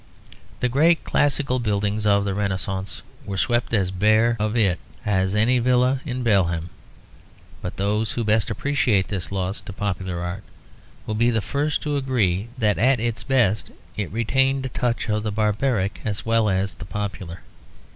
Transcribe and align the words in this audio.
The 0.61 0.67
great 0.67 1.03
classical 1.03 1.59
buildings 1.59 2.07
of 2.07 2.25
the 2.25 2.33
Renascence 2.33 3.03
were 3.23 3.37
swept 3.37 3.71
as 3.71 3.91
bare 3.91 4.35
of 4.39 4.57
it 4.57 4.79
as 5.05 5.35
any 5.35 5.59
villa 5.59 6.01
in 6.07 6.23
Balham. 6.23 6.69
But 7.61 7.77
those 7.77 8.13
who 8.13 8.23
best 8.23 8.49
appreciate 8.49 9.09
this 9.09 9.31
loss 9.31 9.61
to 9.61 9.71
popular 9.71 10.19
art 10.21 10.41
will 11.05 11.13
be 11.13 11.29
the 11.29 11.39
first 11.39 11.83
to 11.83 11.97
agree 11.97 12.47
that 12.57 12.79
at 12.79 12.99
its 12.99 13.23
best 13.23 13.69
it 13.95 14.11
retained 14.11 14.65
a 14.65 14.69
touch 14.69 15.07
of 15.07 15.21
the 15.21 15.31
barbaric 15.31 16.01
as 16.03 16.25
well 16.25 16.49
as 16.49 16.73
the 16.73 16.85
popular. 16.85 17.41